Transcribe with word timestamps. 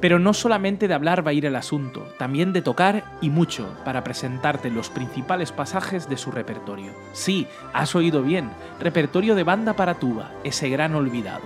Pero 0.00 0.18
no 0.18 0.32
solamente 0.32 0.86
de 0.86 0.94
hablar 0.94 1.26
va 1.26 1.30
a 1.30 1.34
ir 1.34 1.44
el 1.44 1.56
asunto, 1.56 2.02
también 2.18 2.52
de 2.52 2.62
tocar 2.62 3.04
y 3.20 3.30
mucho 3.30 3.74
para 3.84 4.04
presentarte 4.04 4.70
los 4.70 4.90
principales 4.90 5.50
pasajes 5.50 6.08
de 6.08 6.16
su 6.16 6.30
repertorio. 6.30 6.92
Sí, 7.12 7.48
has 7.72 7.94
oído 7.96 8.22
bien, 8.22 8.50
repertorio 8.78 9.34
de 9.34 9.42
banda 9.42 9.74
para 9.74 9.98
tuba, 9.98 10.30
ese 10.44 10.68
gran 10.68 10.94
olvidado. 10.94 11.44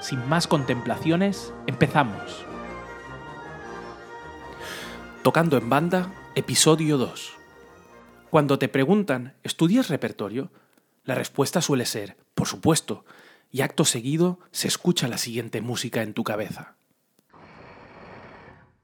Sin 0.00 0.28
más 0.28 0.46
contemplaciones, 0.46 1.52
empezamos. 1.66 2.44
Tocando 5.22 5.56
en 5.56 5.68
banda, 5.68 6.12
episodio 6.34 6.98
2. 6.98 7.34
Cuando 8.30 8.58
te 8.58 8.68
preguntan, 8.68 9.34
¿estudias 9.42 9.88
repertorio? 9.88 10.52
La 11.04 11.14
respuesta 11.14 11.62
suele 11.62 11.86
ser, 11.86 12.16
por 12.34 12.46
supuesto, 12.46 13.04
y 13.50 13.62
acto 13.62 13.84
seguido 13.84 14.38
se 14.52 14.68
escucha 14.68 15.08
la 15.08 15.18
siguiente 15.18 15.62
música 15.62 16.02
en 16.02 16.12
tu 16.14 16.22
cabeza. 16.22 16.77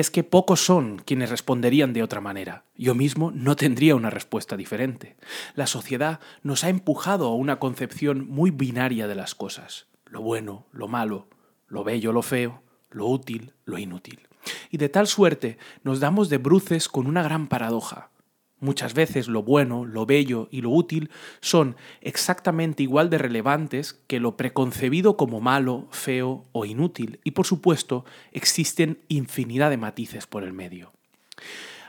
Es 0.00 0.10
que 0.10 0.24
pocos 0.24 0.64
son 0.64 1.02
quienes 1.04 1.28
responderían 1.28 1.92
de 1.92 2.02
otra 2.02 2.22
manera. 2.22 2.64
Yo 2.74 2.94
mismo 2.94 3.32
no 3.32 3.54
tendría 3.54 3.94
una 3.94 4.08
respuesta 4.08 4.56
diferente. 4.56 5.18
La 5.54 5.66
sociedad 5.66 6.20
nos 6.42 6.64
ha 6.64 6.70
empujado 6.70 7.28
a 7.28 7.34
una 7.34 7.58
concepción 7.58 8.26
muy 8.26 8.50
binaria 8.50 9.08
de 9.08 9.14
las 9.14 9.34
cosas. 9.34 9.88
Lo 10.06 10.22
bueno, 10.22 10.64
lo 10.72 10.88
malo, 10.88 11.28
lo 11.68 11.84
bello, 11.84 12.12
lo 12.12 12.22
feo, 12.22 12.62
lo 12.88 13.08
útil, 13.08 13.52
lo 13.66 13.76
inútil. 13.76 14.26
Y 14.70 14.78
de 14.78 14.88
tal 14.88 15.06
suerte 15.06 15.58
nos 15.84 16.00
damos 16.00 16.30
de 16.30 16.38
bruces 16.38 16.88
con 16.88 17.06
una 17.06 17.22
gran 17.22 17.46
paradoja. 17.46 18.08
Muchas 18.60 18.92
veces 18.92 19.26
lo 19.26 19.42
bueno, 19.42 19.86
lo 19.86 20.04
bello 20.04 20.48
y 20.50 20.60
lo 20.60 20.70
útil 20.70 21.10
son 21.40 21.76
exactamente 22.02 22.82
igual 22.82 23.08
de 23.08 23.16
relevantes 23.16 23.94
que 24.06 24.20
lo 24.20 24.36
preconcebido 24.36 25.16
como 25.16 25.40
malo, 25.40 25.88
feo 25.90 26.44
o 26.52 26.66
inútil, 26.66 27.20
y 27.24 27.30
por 27.30 27.46
supuesto 27.46 28.04
existen 28.32 28.98
infinidad 29.08 29.70
de 29.70 29.78
matices 29.78 30.26
por 30.26 30.44
el 30.44 30.52
medio. 30.52 30.92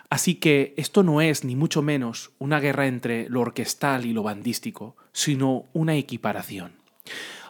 Así 0.10 0.36
que 0.36 0.74
esto 0.78 1.04
no 1.04 1.22
es 1.22 1.44
ni 1.44 1.56
mucho 1.56 1.82
menos 1.82 2.32
una 2.40 2.60
guerra 2.60 2.88
entre 2.88 3.30
lo 3.30 3.42
orquestal 3.42 4.06
y 4.06 4.14
lo 4.14 4.24
bandístico, 4.24 4.96
sino 5.12 5.66
una 5.74 5.96
equiparación. 5.96 6.74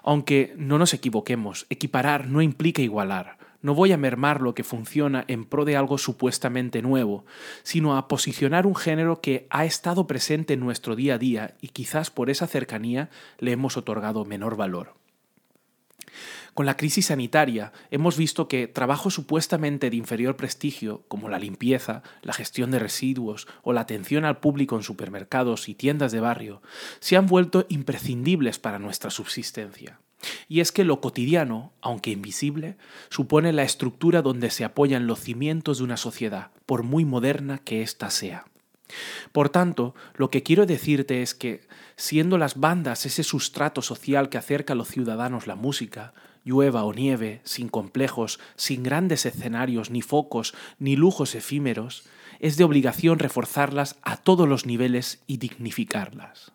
Aunque 0.04 0.54
no 0.58 0.80
nos 0.80 0.94
equivoquemos, 0.94 1.68
equiparar 1.70 2.28
no 2.28 2.42
implica 2.42 2.82
igualar, 2.82 3.38
no 3.62 3.76
voy 3.76 3.92
a 3.92 3.98
mermar 3.98 4.42
lo 4.42 4.54
que 4.54 4.64
funciona 4.64 5.26
en 5.28 5.46
pro 5.46 5.66
de 5.66 5.78
algo 5.78 5.98
supuestamente 5.98 6.82
nuevo, 6.82 7.26
sino 7.64 7.98
a 7.98 8.08
posicionar 8.08 8.66
un 8.66 8.76
género 8.76 9.22
que 9.22 9.48
ha 9.50 9.66
estado 9.66 10.08
presente 10.08 10.54
en 10.54 10.60
nuestro 10.60 10.96
día 10.96 11.16
a 11.16 11.18
día 11.18 11.56
y 11.62 11.70
quizás 11.70 12.10
por 12.12 12.30
esa 12.30 12.48
cercanía 12.48 13.10
le 13.40 13.52
hemos 13.52 13.78
otorgado 13.78 14.26
menor 14.26 14.56
valor. 14.56 14.96
Con 16.54 16.66
la 16.66 16.76
crisis 16.76 17.06
sanitaria 17.06 17.72
hemos 17.92 18.18
visto 18.18 18.50
que 18.50 18.68
trabajos 18.68 19.14
supuestamente 19.14 19.90
de 19.90 19.96
inferior 19.96 20.36
prestigio, 20.36 21.04
como 21.08 21.30
la 21.30 21.40
limpieza, 21.40 22.04
la 22.24 22.34
gestión 22.34 22.72
de 22.72 22.80
residuos 22.80 23.48
o 23.64 23.72
la 23.72 23.82
atención 23.82 24.26
al 24.26 24.40
público 24.40 24.76
en 24.76 24.84
supermercados 24.84 25.70
y 25.70 25.76
tiendas 25.76 26.12
de 26.12 26.20
barrio, 26.20 26.62
se 27.00 27.16
han 27.16 27.28
vuelto 27.28 27.66
imprescindibles 27.70 28.60
para 28.60 28.80
nuestra 28.80 29.12
subsistencia. 29.12 30.00
Y 30.48 30.60
es 30.60 30.72
que 30.72 30.84
lo 30.84 31.02
cotidiano, 31.02 31.74
aunque 31.82 32.12
invisible, 32.12 32.78
supone 33.10 33.54
la 33.54 33.64
estructura 33.64 34.22
donde 34.22 34.50
se 34.50 34.64
apoyan 34.64 35.08
los 35.08 35.20
cimientos 35.20 35.80
de 35.80 35.84
una 35.84 35.98
sociedad, 35.98 36.52
por 36.66 36.84
muy 36.84 37.06
moderna 37.06 37.60
que 37.60 37.82
ésta 37.82 38.10
sea. 38.10 38.46
Por 39.32 39.50
tanto, 39.50 39.96
lo 40.16 40.30
que 40.30 40.44
quiero 40.44 40.66
decirte 40.66 41.22
es 41.22 41.34
que, 41.34 41.62
siendo 41.96 42.38
las 42.38 42.60
bandas 42.60 43.06
ese 43.06 43.24
sustrato 43.24 43.82
social 43.82 44.30
que 44.30 44.38
acerca 44.38 44.74
a 44.74 44.76
los 44.76 44.90
ciudadanos 44.90 45.48
la 45.48 45.56
música, 45.56 46.14
llueva 46.44 46.84
o 46.84 46.94
nieve, 46.94 47.42
sin 47.44 47.70
complejos, 47.70 48.40
sin 48.56 48.84
grandes 48.84 49.26
escenarios, 49.26 49.90
ni 49.90 50.02
focos, 50.02 50.54
ni 50.80 50.96
lujos 50.96 51.36
efímeros, 51.36 52.04
es 52.40 52.58
de 52.58 52.64
obligación 52.64 53.20
reforzarlas 53.20 53.98
a 54.02 54.18
todos 54.18 54.50
los 54.50 54.66
niveles 54.66 55.22
y 55.28 55.38
dignificarlas. 55.38 56.52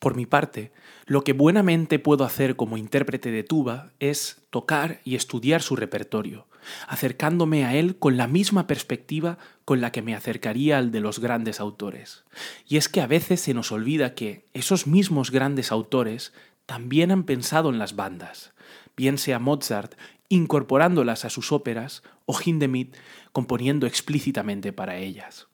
Por 0.00 0.16
mi 0.16 0.24
parte, 0.24 0.72
lo 1.04 1.24
que 1.24 1.34
buenamente 1.34 1.98
puedo 1.98 2.24
hacer 2.24 2.56
como 2.56 2.78
intérprete 2.78 3.30
de 3.30 3.44
tuba 3.44 3.92
es 4.00 4.42
tocar 4.48 5.00
y 5.04 5.14
estudiar 5.14 5.60
su 5.60 5.76
repertorio, 5.76 6.46
acercándome 6.88 7.66
a 7.66 7.74
él 7.74 7.98
con 7.98 8.16
la 8.16 8.26
misma 8.26 8.66
perspectiva 8.66 9.36
con 9.66 9.82
la 9.82 9.92
que 9.92 10.00
me 10.00 10.14
acercaría 10.14 10.78
al 10.78 10.90
de 10.90 11.00
los 11.00 11.18
grandes 11.18 11.60
autores. 11.60 12.24
Y 12.66 12.78
es 12.78 12.88
que 12.88 13.02
a 13.02 13.06
veces 13.06 13.42
se 13.42 13.52
nos 13.52 13.72
olvida 13.72 14.14
que 14.14 14.46
esos 14.54 14.86
mismos 14.86 15.30
grandes 15.30 15.70
autores 15.70 16.32
también 16.64 17.10
han 17.10 17.24
pensado 17.24 17.68
en 17.68 17.78
las 17.78 17.94
bandas, 17.94 18.54
bien 18.96 19.18
sea 19.18 19.38
Mozart 19.38 19.94
incorporándolas 20.30 21.26
a 21.26 21.30
sus 21.30 21.52
óperas 21.52 22.02
o 22.24 22.38
Hindemith 22.40 22.96
componiendo 23.32 23.86
explícitamente 23.86 24.72
para 24.72 24.96
ellas. 24.96 25.48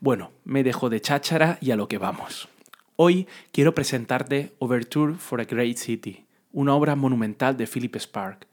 Bueno, 0.00 0.32
me 0.44 0.64
dejo 0.64 0.90
de 0.90 1.00
cháchara 1.00 1.58
y 1.60 1.70
a 1.70 1.76
lo 1.76 1.86
que 1.86 1.98
vamos. 1.98 2.48
Hoy 3.02 3.26
quiero 3.50 3.74
presentarte 3.74 4.52
Overture 4.58 5.14
for 5.14 5.40
a 5.40 5.44
Great 5.44 5.78
City, 5.78 6.26
una 6.52 6.74
obra 6.74 6.96
monumental 6.96 7.56
de 7.56 7.66
Philip 7.66 7.96
Spark. 7.96 8.46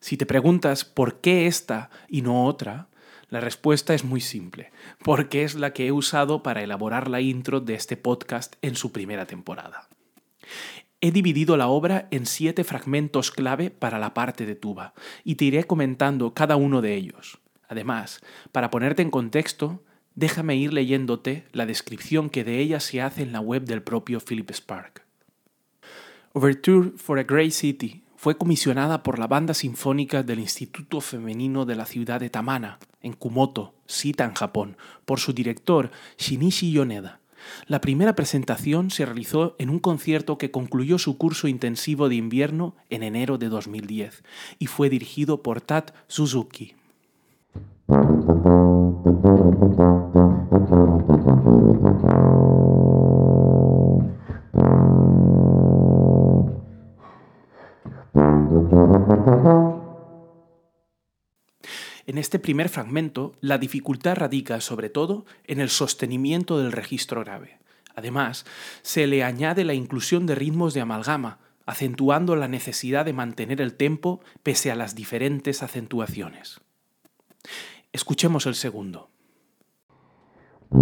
Si 0.00 0.16
te 0.16 0.26
preguntas 0.26 0.84
por 0.84 1.20
qué 1.20 1.46
esta 1.46 1.88
y 2.08 2.22
no 2.22 2.46
otra, 2.46 2.88
la 3.30 3.38
respuesta 3.38 3.94
es 3.94 4.02
muy 4.02 4.20
simple, 4.20 4.72
porque 5.04 5.44
es 5.44 5.54
la 5.54 5.72
que 5.74 5.86
he 5.86 5.92
usado 5.92 6.42
para 6.42 6.64
elaborar 6.64 7.06
la 7.06 7.20
intro 7.20 7.60
de 7.60 7.74
este 7.74 7.96
podcast 7.96 8.56
en 8.62 8.74
su 8.74 8.90
primera 8.90 9.26
temporada. 9.26 9.88
He 11.00 11.12
dividido 11.12 11.56
la 11.56 11.68
obra 11.68 12.08
en 12.10 12.26
siete 12.26 12.64
fragmentos 12.64 13.30
clave 13.30 13.70
para 13.70 14.00
la 14.00 14.12
parte 14.12 14.44
de 14.44 14.56
tuba, 14.56 14.92
y 15.22 15.36
te 15.36 15.44
iré 15.44 15.62
comentando 15.62 16.34
cada 16.34 16.56
uno 16.56 16.82
de 16.82 16.96
ellos. 16.96 17.38
Además, 17.68 18.22
para 18.50 18.70
ponerte 18.70 19.02
en 19.02 19.12
contexto, 19.12 19.84
déjame 20.18 20.56
ir 20.56 20.72
leyéndote 20.72 21.44
la 21.52 21.64
descripción 21.64 22.28
que 22.28 22.42
de 22.42 22.58
ella 22.58 22.80
se 22.80 23.00
hace 23.00 23.22
en 23.22 23.30
la 23.30 23.40
web 23.40 23.64
del 23.64 23.82
propio 23.82 24.18
Philip 24.18 24.50
Spark. 24.50 25.04
Overture 26.32 26.90
for 26.96 27.20
a 27.20 27.22
Grey 27.22 27.52
City 27.52 28.02
fue 28.16 28.36
comisionada 28.36 29.04
por 29.04 29.20
la 29.20 29.28
banda 29.28 29.54
sinfónica 29.54 30.24
del 30.24 30.40
Instituto 30.40 31.00
Femenino 31.00 31.64
de 31.66 31.76
la 31.76 31.86
ciudad 31.86 32.18
de 32.18 32.30
Tamana, 32.30 32.80
en 33.00 33.12
Kumoto, 33.12 33.74
Sita, 33.86 34.24
en 34.24 34.34
Japón, 34.34 34.76
por 35.04 35.20
su 35.20 35.32
director 35.32 35.92
Shinichi 36.18 36.72
Yoneda. 36.72 37.20
La 37.68 37.80
primera 37.80 38.16
presentación 38.16 38.90
se 38.90 39.06
realizó 39.06 39.54
en 39.60 39.70
un 39.70 39.78
concierto 39.78 40.36
que 40.36 40.50
concluyó 40.50 40.98
su 40.98 41.16
curso 41.16 41.46
intensivo 41.46 42.08
de 42.08 42.16
invierno 42.16 42.74
en 42.90 43.04
enero 43.04 43.38
de 43.38 43.48
2010 43.48 44.24
y 44.58 44.66
fue 44.66 44.90
dirigido 44.90 45.44
por 45.44 45.60
Tat 45.60 45.92
Suzuki. 46.08 46.74
En 62.06 62.16
este 62.16 62.38
primer 62.38 62.70
fragmento, 62.70 63.34
la 63.40 63.58
dificultad 63.58 64.16
radica 64.16 64.60
sobre 64.62 64.88
todo 64.88 65.26
en 65.44 65.60
el 65.60 65.68
sostenimiento 65.68 66.58
del 66.58 66.72
registro 66.72 67.20
grave. 67.20 67.58
Además, 67.94 68.46
se 68.82 69.06
le 69.06 69.22
añade 69.22 69.64
la 69.64 69.74
inclusión 69.74 70.24
de 70.24 70.34
ritmos 70.34 70.72
de 70.72 70.80
amalgama, 70.80 71.38
acentuando 71.66 72.34
la 72.34 72.48
necesidad 72.48 73.04
de 73.04 73.12
mantener 73.12 73.60
el 73.60 73.74
tempo 73.74 74.20
pese 74.42 74.70
a 74.70 74.74
las 74.74 74.94
diferentes 74.94 75.62
acentuaciones. 75.62 76.60
Escuchemos 77.92 78.46
el 78.46 78.54
segundo. 78.54 79.10
El 80.70 80.76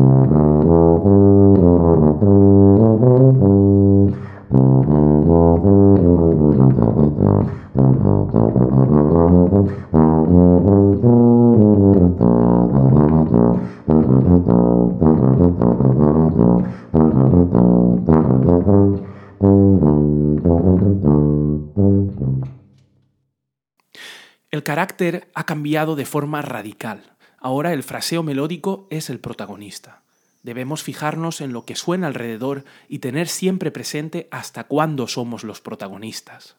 carácter 24.62 25.28
ha 25.34 25.44
cambiado 25.44 25.96
de 25.96 26.06
forma 26.06 26.42
radical. 26.42 27.15
Ahora 27.46 27.72
el 27.72 27.84
fraseo 27.84 28.24
melódico 28.24 28.88
es 28.90 29.08
el 29.08 29.20
protagonista. 29.20 30.02
Debemos 30.42 30.82
fijarnos 30.82 31.40
en 31.40 31.52
lo 31.52 31.64
que 31.64 31.76
suena 31.76 32.08
alrededor 32.08 32.64
y 32.88 32.98
tener 32.98 33.28
siempre 33.28 33.70
presente 33.70 34.26
hasta 34.32 34.64
cuándo 34.64 35.06
somos 35.06 35.44
los 35.44 35.60
protagonistas. 35.60 36.56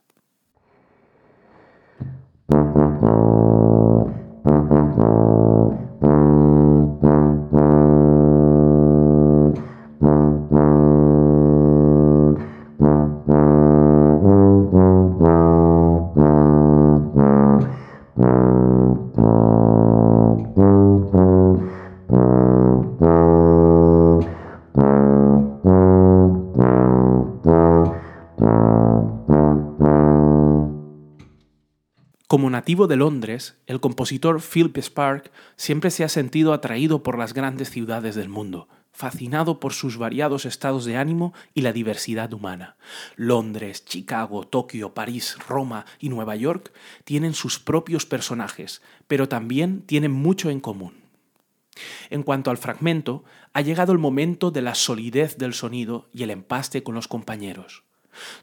Como 32.28 32.50
nativo 32.50 32.88
de 32.88 32.98
Londres, 32.98 33.56
el 33.68 33.80
compositor 33.80 34.42
Philip 34.42 34.78
Spark 34.80 35.32
siempre 35.56 35.90
se 35.92 36.04
ha 36.04 36.10
sentido 36.10 36.52
atraído 36.52 37.02
por 37.02 37.18
las 37.18 37.34
grandes 37.34 37.70
ciudades 37.70 38.16
del 38.16 38.28
mundo, 38.28 38.68
fascinado 38.92 39.62
por 39.62 39.72
sus 39.72 39.98
variados 39.98 40.46
estados 40.46 40.84
de 40.84 40.98
ánimo 40.98 41.34
y 41.54 41.62
la 41.62 41.72
diversidad 41.72 42.34
humana. 42.34 42.76
Londres, 43.16 43.86
Chicago, 43.86 44.46
Tokio, 44.46 44.94
París, 44.94 45.38
Roma 45.48 45.86
y 46.00 46.10
Nueva 46.10 46.36
York 46.36 46.74
tienen 47.06 47.34
sus 47.34 47.60
propios 47.60 48.06
personajes, 48.06 48.82
pero 49.08 49.30
también 49.30 49.84
tienen 49.84 50.12
mucho 50.12 50.50
en 50.50 50.60
común. 50.60 50.96
En 52.10 52.24
cuanto 52.24 52.52
al 52.52 52.58
fragmento, 52.58 53.24
ha 53.54 53.62
llegado 53.62 53.94
el 53.94 54.00
momento 54.00 54.52
de 54.52 54.64
la 54.64 54.76
solidez 54.76 55.38
del 55.38 55.54
sonido 55.54 56.10
y 56.14 56.24
el 56.24 56.32
empaste 56.32 56.84
con 56.84 56.94
los 56.94 57.08
compañeros. 57.08 57.87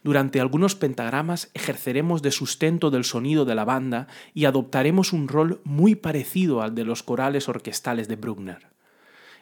Durante 0.02 0.40
algunos 0.40 0.74
pentagramas 0.74 1.50
ejerceremos 1.54 2.22
de 2.22 2.30
sustento 2.30 2.90
del 2.90 3.04
sonido 3.04 3.44
de 3.44 3.54
la 3.54 3.64
banda 3.64 4.08
y 4.34 4.44
adoptaremos 4.44 5.12
un 5.12 5.28
rol 5.28 5.60
muy 5.64 5.94
parecido 5.94 6.62
al 6.62 6.74
de 6.74 6.84
los 6.84 7.02
corales 7.02 7.48
orquestales 7.48 8.08
de 8.08 8.16
Bruckner. 8.16 8.74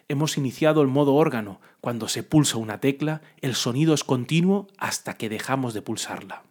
Hemos 0.09 0.37
iniciado 0.37 0.81
el 0.81 0.87
modo 0.87 1.15
órgano. 1.15 1.61
Cuando 1.81 2.07
se 2.07 2.23
pulsa 2.23 2.57
una 2.57 2.79
tecla, 2.79 3.21
el 3.41 3.55
sonido 3.55 3.93
es 3.93 4.03
continuo 4.03 4.67
hasta 4.77 5.15
que 5.15 5.29
dejamos 5.29 5.73
de 5.73 5.81
pulsarla. 5.81 6.43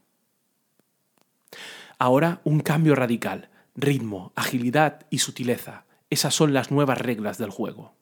Ahora 1.99 2.40
un 2.44 2.61
cambio 2.61 2.94
radical. 2.94 3.50
Ritmo, 3.75 4.32
agilidad 4.34 5.06
y 5.11 5.19
sutileza. 5.19 5.84
Esas 6.11 6.34
son 6.34 6.52
las 6.52 6.70
nuevas 6.70 6.99
reglas 6.99 7.38
del 7.38 7.50
juego. 7.50 7.94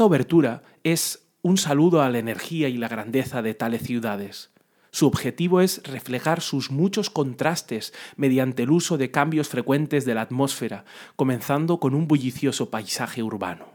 Esta 0.00 0.06
obertura 0.06 0.62
es 0.82 1.26
un 1.42 1.58
saludo 1.58 2.00
a 2.00 2.08
la 2.08 2.18
energía 2.18 2.70
y 2.70 2.78
la 2.78 2.88
grandeza 2.88 3.42
de 3.42 3.52
tales 3.52 3.82
ciudades. 3.82 4.48
Su 4.90 5.06
objetivo 5.06 5.60
es 5.60 5.82
reflejar 5.82 6.40
sus 6.40 6.70
muchos 6.70 7.10
contrastes 7.10 7.92
mediante 8.16 8.62
el 8.62 8.70
uso 8.70 8.96
de 8.96 9.10
cambios 9.10 9.50
frecuentes 9.50 10.06
de 10.06 10.14
la 10.14 10.22
atmósfera, 10.22 10.86
comenzando 11.16 11.80
con 11.80 11.94
un 11.94 12.08
bullicioso 12.08 12.70
paisaje 12.70 13.22
urbano. 13.22 13.66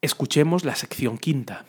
Escuchemos 0.00 0.64
la 0.64 0.76
sección 0.76 1.18
quinta. 1.18 1.64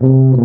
Como 0.00 0.38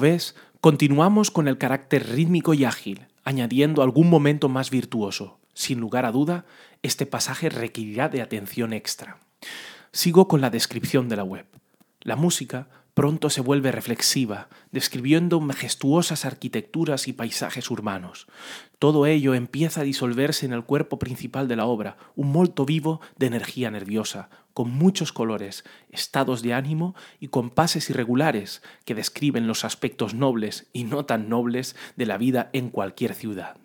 ves, 0.00 0.36
continuamos 0.60 1.30
con 1.30 1.48
el 1.48 1.56
carácter 1.56 2.10
rítmico 2.10 2.52
y 2.52 2.66
ágil, 2.66 3.06
añadiendo 3.24 3.82
algún 3.82 4.10
momento 4.10 4.50
más 4.50 4.68
virtuoso. 4.68 5.40
Sin 5.54 5.80
lugar 5.80 6.04
a 6.04 6.12
duda, 6.12 6.44
este 6.82 7.06
pasaje 7.06 7.48
requerirá 7.48 8.10
de 8.10 8.20
atención 8.20 8.74
extra. 8.74 9.18
Sigo 9.92 10.28
con 10.28 10.42
la 10.42 10.50
descripción 10.50 11.08
de 11.08 11.16
la 11.16 11.24
web. 11.24 11.46
La 12.02 12.16
música 12.16 12.68
pronto 13.00 13.30
se 13.30 13.40
vuelve 13.40 13.72
reflexiva, 13.72 14.50
describiendo 14.72 15.40
majestuosas 15.40 16.26
arquitecturas 16.26 17.08
y 17.08 17.14
paisajes 17.14 17.70
urbanos. 17.70 18.26
Todo 18.78 19.06
ello 19.06 19.32
empieza 19.32 19.80
a 19.80 19.84
disolverse 19.84 20.44
en 20.44 20.52
el 20.52 20.64
cuerpo 20.64 20.98
principal 20.98 21.48
de 21.48 21.56
la 21.56 21.64
obra, 21.64 21.96
un 22.14 22.30
molto 22.30 22.66
vivo 22.66 23.00
de 23.16 23.28
energía 23.28 23.70
nerviosa, 23.70 24.28
con 24.52 24.70
muchos 24.70 25.14
colores, 25.14 25.64
estados 25.88 26.42
de 26.42 26.52
ánimo 26.52 26.94
y 27.18 27.28
compases 27.28 27.88
irregulares 27.88 28.60
que 28.84 28.94
describen 28.94 29.46
los 29.46 29.64
aspectos 29.64 30.12
nobles 30.12 30.68
y 30.74 30.84
no 30.84 31.06
tan 31.06 31.30
nobles 31.30 31.76
de 31.96 32.04
la 32.04 32.18
vida 32.18 32.50
en 32.52 32.68
cualquier 32.68 33.14
ciudad. 33.14 33.56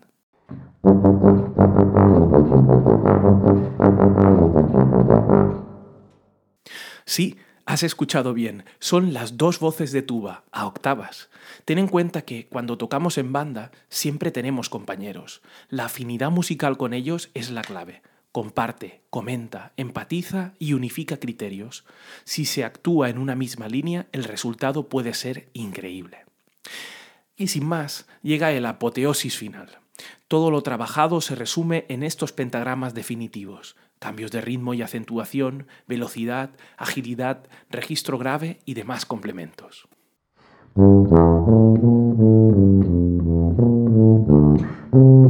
Sí, 7.04 7.36
Has 7.66 7.82
escuchado 7.82 8.36
bien, 8.36 8.64
son 8.80 9.12
las 9.12 9.38
dos 9.38 9.60
voces 9.60 9.92
de 9.92 10.04
tuba, 10.04 10.44
a 10.52 10.68
octavas. 10.68 11.30
Ten 11.66 11.80
en 11.80 11.88
cuenta 11.88 12.22
que 12.22 12.46
cuando 12.46 12.78
tocamos 12.78 13.18
en 13.18 13.34
banda 13.34 13.72
siempre 13.90 14.30
tenemos 14.30 14.70
compañeros. 14.70 15.42
La 15.70 15.86
afinidad 15.86 16.30
musical 16.30 16.78
con 16.78 16.94
ellos 16.94 17.32
es 17.34 17.50
la 17.50 17.64
clave. 17.64 18.04
Comparte, 18.32 19.02
comenta, 19.10 19.74
empatiza 19.78 20.54
y 20.60 20.74
unifica 20.74 21.18
criterios. 21.18 21.86
Si 22.24 22.46
se 22.46 22.64
actúa 22.64 23.10
en 23.10 23.18
una 23.18 23.36
misma 23.36 23.68
línea, 23.68 24.08
el 24.12 24.26
resultado 24.26 24.88
puede 24.88 25.16
ser 25.16 25.50
increíble. 25.54 26.26
Y 27.36 27.48
sin 27.48 27.66
más, 27.66 28.06
llega 28.22 28.52
el 28.52 28.68
apoteosis 28.68 29.38
final. 29.38 29.80
Todo 30.28 30.52
lo 30.52 30.62
trabajado 30.62 31.22
se 31.22 31.36
resume 31.36 31.86
en 31.90 32.04
estos 32.04 32.32
pentagramas 32.32 32.94
definitivos 32.94 33.76
cambios 34.00 34.32
de 34.32 34.42
ritmo 34.42 34.74
y 34.74 34.82
acentuación, 34.82 35.68
velocidad, 35.88 36.52
agilidad, 36.78 37.48
registro 37.70 38.18
grave 38.18 38.60
y 38.66 38.76
demás 38.76 39.06
complementos. 39.06 39.88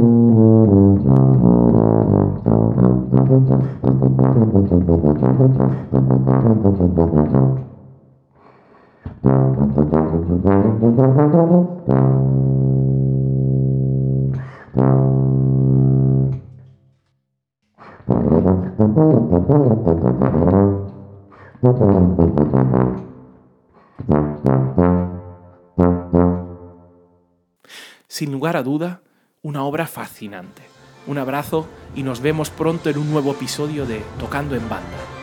Sin 28.07 28.31
lugar 28.31 28.55
a 28.55 28.63
duda, 28.63 29.01
una 29.41 29.63
obra 29.63 29.87
fascinante. 29.87 30.61
Un 31.07 31.17
abrazo 31.17 31.67
y 31.95 32.03
nos 32.03 32.21
vemos 32.21 32.49
pronto 32.49 32.89
en 32.89 32.97
un 32.97 33.11
nuevo 33.11 33.31
episodio 33.31 33.85
de 33.85 34.01
Tocando 34.19 34.55
en 34.55 34.67
Banda. 34.69 35.14